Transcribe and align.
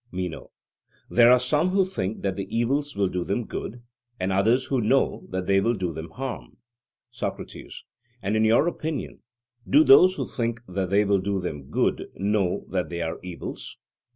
MENO: 0.11 0.49
There 1.11 1.31
are 1.31 1.39
some 1.39 1.69
who 1.69 1.85
think 1.85 2.23
that 2.23 2.35
the 2.35 2.47
evils 2.49 2.95
will 2.95 3.07
do 3.07 3.23
them 3.23 3.45
good, 3.45 3.83
and 4.19 4.31
others 4.33 4.65
who 4.65 4.81
know 4.81 5.27
that 5.29 5.45
they 5.45 5.61
will 5.61 5.75
do 5.75 5.93
them 5.93 6.09
harm. 6.09 6.57
SOCRATES: 7.11 7.83
And, 8.19 8.35
in 8.35 8.43
your 8.43 8.67
opinion, 8.67 9.19
do 9.69 9.83
those 9.83 10.15
who 10.15 10.25
think 10.25 10.59
that 10.67 10.89
they 10.89 11.05
will 11.05 11.19
do 11.21 11.39
them 11.39 11.65
good 11.69 12.09
know 12.15 12.65
that 12.69 12.89
they 12.89 13.03
are 13.03 13.19
evils? 13.21 13.77